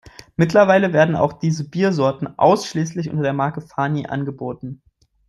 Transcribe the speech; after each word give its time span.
Mittlerweile 0.35 0.93
werden 0.93 1.15
auch 1.15 1.33
diese 1.33 1.69
Biersorten 1.69 2.39
ausschließlich 2.39 3.11
unter 3.11 3.21
der 3.21 3.33
Marke 3.33 3.61
Farny 3.61 4.07
angeboten. 4.07 4.81